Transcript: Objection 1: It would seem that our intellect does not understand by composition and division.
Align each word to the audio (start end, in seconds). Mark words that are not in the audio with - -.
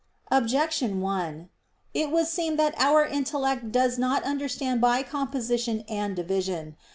Objection 0.31 0.99
1: 0.99 1.47
It 1.93 2.09
would 2.09 2.25
seem 2.25 2.55
that 2.55 2.73
our 2.81 3.05
intellect 3.05 3.71
does 3.71 3.99
not 3.99 4.23
understand 4.23 4.81
by 4.81 5.03
composition 5.03 5.83
and 5.87 6.15
division. 6.15 6.75